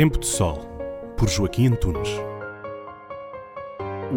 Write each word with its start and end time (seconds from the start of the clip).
Tempo 0.00 0.18
de 0.18 0.26
Sol, 0.26 0.60
por 1.14 1.28
Joaquim 1.28 1.66
Antunes. 1.66 2.08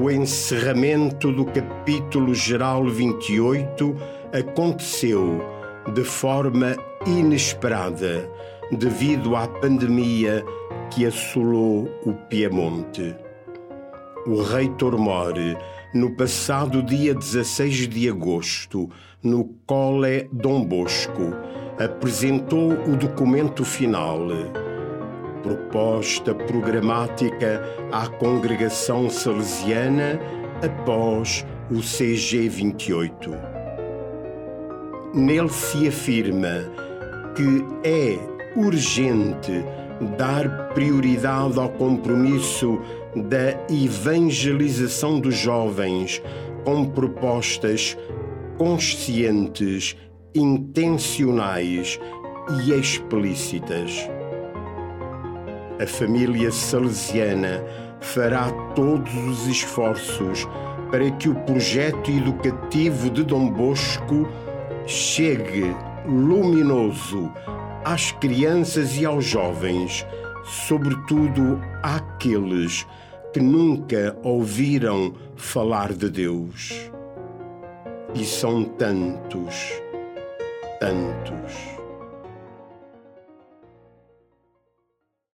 O 0.02 0.10
encerramento 0.10 1.30
do 1.30 1.44
capítulo 1.44 2.34
geral 2.34 2.86
28 2.86 3.94
aconteceu 4.32 5.42
de 5.94 6.06
forma 6.06 6.78
inesperada 7.06 8.32
devido 8.72 9.36
à 9.36 9.46
pandemia 9.46 10.46
que 10.90 11.06
assolou 11.06 11.90
o 12.06 12.14
Piemonte. 12.30 13.14
O 14.26 14.42
reitor 14.42 14.98
More, 14.98 15.58
no 15.94 16.16
passado 16.16 16.82
dia 16.82 17.14
16 17.14 17.90
de 17.90 18.10
agosto, 18.10 18.90
no 19.22 19.50
Cole 19.68 20.30
Dom 20.32 20.64
Bosco, 20.64 21.34
apresentou 21.78 22.72
o 22.72 22.96
documento 22.96 23.66
final, 23.66 24.30
proposta 25.44 26.34
programática 26.34 27.62
à 27.92 28.08
congregação 28.08 29.10
salesiana 29.10 30.20
após 30.64 31.46
o 31.70 31.82
CG 31.82 32.48
28. 32.48 33.32
Nele 35.14 35.50
se 35.50 35.88
afirma 35.88 36.72
que 37.36 37.64
é 37.88 38.18
urgente 38.58 39.64
dar 40.18 40.70
prioridade 40.74 41.60
ao 41.60 41.70
compromisso 41.70 42.80
da 43.16 43.52
evangelização 43.70 45.20
dos 45.20 45.36
jovens 45.36 46.22
com 46.64 46.86
propostas 46.86 47.98
conscientes, 48.58 49.96
intencionais 50.34 52.00
e 52.66 52.72
explícitas. 52.72 54.10
A 55.84 55.86
família 55.86 56.50
salesiana 56.50 57.62
fará 58.00 58.50
todos 58.74 59.14
os 59.28 59.48
esforços 59.48 60.48
para 60.90 61.12
que 61.12 61.28
o 61.28 61.36
projeto 61.36 62.10
educativo 62.10 63.10
de 63.10 63.22
Dom 63.22 63.50
Bosco 63.50 64.26
chegue 64.86 65.76
luminoso 66.08 67.30
às 67.84 68.14
crianças 68.14 68.96
e 68.96 69.06
aos 69.06 69.26
jovens, 69.26 70.08
sobretudo 70.46 71.62
àqueles 71.84 72.88
que 73.34 73.42
nunca 73.42 74.16
ouviram 74.24 75.14
falar 75.36 75.92
de 75.92 76.10
Deus. 76.10 76.90
E 78.16 78.24
são 78.24 78.64
tantos, 78.64 79.82
tantos. 80.80 81.83